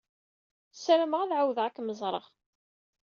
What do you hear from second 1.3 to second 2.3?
ɛawdeɣ ad kem-ẓreɣ.